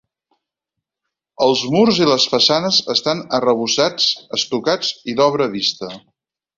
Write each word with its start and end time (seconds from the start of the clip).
Els 1.47 1.61
murs 1.75 1.99
i 2.05 2.09
les 2.13 2.25
façanes 2.33 2.81
estan 2.97 3.23
arrebossats, 3.41 4.11
estucats 4.41 4.93
i 5.15 5.21
d'obra 5.23 5.53
vista. 5.59 5.97